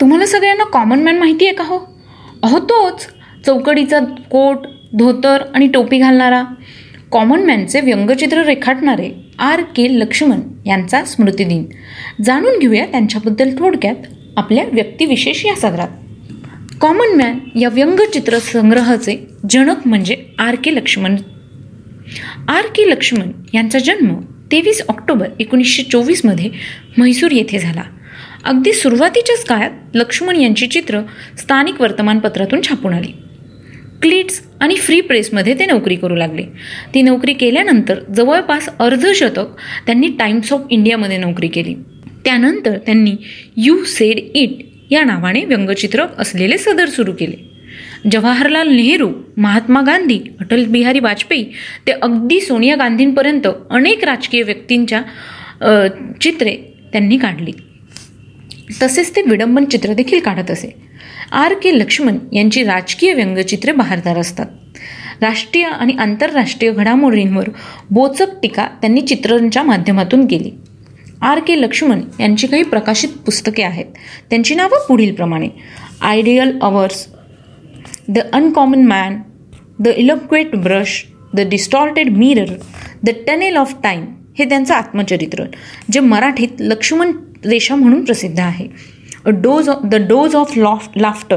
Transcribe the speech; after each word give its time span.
तुम्हाला 0.00 0.26
सगळ्यांना 0.26 0.64
common 0.64 1.02
man 1.02 1.18
माहिती 1.18 1.46
आहे 1.46 1.54
का 1.54 1.64
हो? 1.64 1.78
अहो 2.42 2.58
तोच 2.58 3.06
चौकडीचा 3.46 4.00
कोट 4.30 4.66
धोतर 4.92 5.42
आणि 5.54 5.68
टोपी 5.68 5.98
घालणारा. 5.98 6.42
कॉमन 7.12 7.44
मॅनचे 7.44 7.80
व्यंगचित्र 7.80 8.42
रेखाटणारे 8.42 9.10
आर 9.38 9.60
के 9.76 10.00
लक्ष्मण 10.00 10.40
यांचा 10.66 11.04
स्मृतिदिन 11.04 11.64
जाणून 12.24 12.58
घेऊया 12.58 12.86
त्यांच्याबद्दल 12.86 13.58
थोडक्यात 13.58 13.94
आपल्या 14.36 14.64
व्यक्तिविशेष 14.72 15.46
या 15.46 15.54
सदरात. 15.54 15.88
कॉमन 16.80 17.16
मॅन 17.16 17.38
या 17.58 17.68
व्यंगचित्र 17.68 18.38
संग्रहाचे 18.38 19.28
जनक 19.50 19.86
म्हणजे 19.86 20.16
R 20.38 20.54
K 20.64 20.74
Laxman. 20.74 21.16
R 22.48 22.66
K 22.66 22.90
Laxman 22.90 23.30
यांचा 23.54 23.78
जन्म 23.78 24.14
तेवीस 24.52 24.82
ऑक्टोबर 24.88 25.26
एकोणीसशे 25.40 25.82
चोवीसमध्ये 25.82 26.50
म्हैसूर 26.96 27.30
येथे 27.30 27.58
झाला. 27.58 27.82
अगदी 28.44 28.72
सुरुवातीच्याच 28.72 29.44
काळात 29.44 29.96
लक्ष्मण 29.96 30.36
यांची 30.36 30.66
चित्र 30.66 31.00
स्थानिक 31.38 31.80
वर्तमानपत्रातून 31.80 32.60
छापून 32.68 32.94
आली. 32.94 33.12
क्लिट्स 34.02 34.40
आणि 34.60 34.76
फ्री 34.76 35.00
प्रेसमध्ये 35.00 35.54
ते 35.58 35.66
नोकरी 35.66 35.96
करू 35.96 36.14
लागले. 36.16 36.42
ती 36.94 37.02
नोकरी 37.02 37.32
केल्यानंतर 37.32 38.00
जवळपास 38.16 38.68
अर्धशतक 38.78 39.56
त्यांनी 39.86 40.08
टाइम्स 40.18 40.52
ऑफ 40.52 40.60
इंडियामध्ये 40.70 41.16
नोकरी 41.18 41.48
केली. 41.48 41.74
त्यानंतर 42.24 42.76
त्यांनी 42.76 43.14
यू 43.56 43.82
सेड 43.84 44.18
इट 44.34 44.58
या 44.90 45.04
नावाने 45.04 45.44
व्यंगचित्र 45.44 46.04
असलेले 46.18 46.58
सदर 46.58 46.88
सुरू 46.88 47.12
केले. 47.12 47.36
जवाहरलाल 48.10 48.68
नेहरू 48.68 49.10
महात्मा 49.36 49.80
गांधी 49.80 50.18
अटल 50.40 50.64
बिहारी 50.64 51.00
वाजपेयी 51.00 51.44
ते 51.86 51.92
अगदी 51.92 52.40
सोनिया 52.40 52.76
गांधींपर्यंत 52.76 53.46
अनेक 53.70 54.04
राजकीय 54.04 54.42
व्यक्तींच्या 54.42 55.00
चित्रे 56.20 56.56
त्यांनी 56.92 57.18
काढली. 57.18 57.52
तसेच 58.82 59.16
ते 59.16 59.22
विडंबन 59.22 59.64
चित्र 59.64 59.92
देखील 59.92 60.20
काढत 60.20 60.50
असे. 60.50 60.70
आर 61.32 61.54
के 61.54 61.78
लक्ष्मण 61.78 62.18
यांची 62.32 62.62
राजकीय 62.64 63.14
व्यंगचित्रे 63.14 63.72
बहारदार 63.72 64.18
असतात. 64.18 64.46
राष्ट्रीय 65.20 65.64
आणि 65.64 65.92
आंतरराष्ट्रीय 65.98 66.72
घडामोडींवर 66.72 67.48
बोचक 67.90 68.40
टीका 68.42 68.66
त्यांनी 68.80 69.00
चित्रांच्या 69.00 69.62
माध्यमातून 69.62 70.26
केली. 70.26 70.50
आर 71.22 71.40
के 71.40 71.60
लक्ष्मण 71.60 72.00
यांची 72.20 72.46
काही 72.46 72.62
प्रकाशित 72.62 73.08
पुस्तके 73.08 73.62
आहेत. 73.62 73.84
त्यांची 74.30 74.54
नावं 74.54 74.86
पुढीलप्रमाणे 74.88 75.48
ideal 76.00 76.58
hours 76.62 77.06
the 78.08 78.18
uncommon 78.32 78.84
man 78.86 79.20
the 79.78 79.88
eloquent 79.88 80.56
brush 80.56 81.04
the 81.34 81.40
distorted 81.40 82.08
mirror 82.08 82.52
the 83.02 83.10
tunnel 83.26 83.56
of 83.56 83.74
time 83.82 84.04
हे 84.38 84.44
त्यांचं 84.44 84.74
आत्मचरित्र 84.74 85.44
जे 85.92 86.00
मराठीत 86.00 86.48
लक्ष्मण 86.60 87.12
रेषा 87.46 87.74
म्हणून 87.74 88.04
प्रसिद्ध 88.04 88.40
आहे. 88.40 88.68
A 89.24 89.30
dose 89.30 89.68
of 89.68 89.84
the 89.84 89.94
dose 89.94 90.34
of 90.34 90.58
laugh 90.58 90.88
laughter 90.96 91.36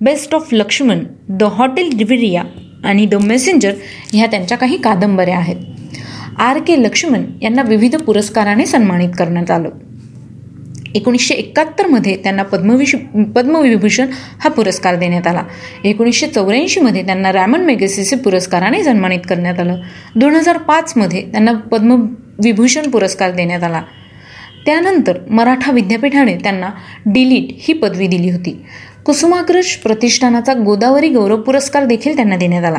best 0.00 0.34
of 0.34 0.48
Laxman 0.52 1.04
the 1.28 1.42
Hotel 1.42 1.96
Riviera 1.98 2.42
आणि 2.84 3.06
द 3.06 3.14
मेसेंजर 3.14 3.72
ह्या 4.12 4.26
त्यांच्या 4.26 4.58
काही 4.58 4.76
कादंबऱ्या 4.76 5.36
आहेत. 5.36 5.56
आर 6.38 6.58
के 6.58 6.82
लक्ष्मण 6.82 7.24
यांना 7.42 7.62
विविध 7.62 7.96
पुरस्काराने 7.96 8.66
सन्मानित 8.66 9.08
करण्यात 9.18 9.50
आलं. 9.50 9.68
एकोणीसशे 10.94 11.34
एकाहत्तरमध्ये 11.34 12.16
त्यांना 12.16 12.42
पद्मविश 12.42 12.94
पद्मविभूषण 13.36 14.06
हा 14.40 14.50
पुरस्कार 14.50 14.96
देण्यात 14.96 15.26
आला. 15.26 15.42
एकोणीसशे 15.84 16.26
चौऱ्याऐंशीमध्ये 16.26 17.06
त्यांना 17.06 17.32
रॅमन 17.32 17.60
मेगेसिसे 17.60 18.16
पुरस्काराने 18.16 18.84
सन्मानित 18.84 19.20
करण्यात 19.28 19.60
आलं. 19.60 19.76
दोन 20.16 20.34
हजार 20.34 20.58
पाचमध्ये 20.58 21.22
त्यांना 21.22 21.52
पद्मविभूषण 21.52 22.90
पुरस्कार 22.90 23.30
देण्यात 23.30 23.62
आला. 23.62 23.82
त्यानंतर 24.66 25.18
मराठा 25.30 25.72
विद्यापीठाने 25.72 26.34
त्यांना 26.34 26.70
डिलीट 27.06 27.48
ही 27.58 27.74
पदवी 27.74 28.06
दिली 28.06 28.30
होती. 28.30 28.62
कुसुमाग्रज 29.04 29.76
प्रतिष्ठानाचा 29.76 30.54
गोदावरी 30.54 31.08
गौरव 31.08 31.36
पुरस्कार 31.36 31.84
देखील 31.84 32.16
त्यांना 32.16 32.36
देण्यात 32.36 32.64
आला. 32.64 32.78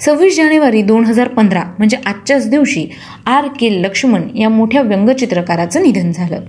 सव्वीस 0.00 0.36
जानेवारी 0.36 0.82
दोन 0.82 1.04
हजार 1.04 1.28
पंधरा 1.28 1.62
म्हणजे 1.78 1.96
आजच्याच 2.06 2.48
दिवशी 2.50 2.86
आर 3.26 3.46
के 3.46 3.82
लक्ष्मण 3.82 4.22
या 4.36 4.48
मोठ्या 4.48 4.82
व्यंगचित्रकाराचं 4.82 5.82
निधन 5.82 6.12
झालं. 6.12 6.40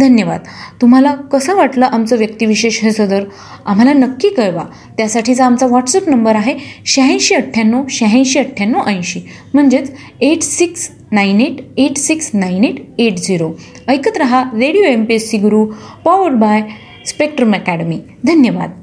धन्यवाद. 0.00 0.40
तुम्हाला 0.80 1.14
कसं 1.14 1.56
वाटलं 1.56 1.86
आमचं 1.86 2.16
व्यक्तिविशेष 2.16 2.82
हे 2.82 2.92
सदर? 2.92 3.24
आम्हाला 3.66 3.92
नक्की 3.92 4.28
कळवा. 4.28 4.64
त्यासाठीचा 4.96 5.46
आमचा 5.46 5.66
व्हॉट्सअप 5.66 6.08
नंबर 6.08 6.36
आहे 6.36 6.54
शहाऐंशी 6.86 7.34
अठ्ठ्याण्णव 7.34 7.82
शहाऐंशी 7.90 8.38
अठ्ठ्याण्णव 8.38 8.80
ऐंशी 8.86 9.20
म्हणजेच 9.54 9.92
eight 10.20 10.42
six 10.42 10.90
nine 11.12 11.40
eight 11.40 11.60
eight 11.78 11.96
six 11.98 12.30
nine 12.34 12.64
eight 12.64 12.80
eight 13.00 13.18
zero 13.18 13.50
ऐकत 13.88 14.18
रहा 14.18 14.42
radio 14.54 14.84
M 14.84 15.04
P 15.04 15.14
S 15.14 15.30
C 15.30 15.38
Guru 15.38 15.64
powered 16.04 16.34
by 16.40 16.62
Spectrum 17.06 17.54
Academy 17.54 17.98
धन्यवाद 18.26 18.78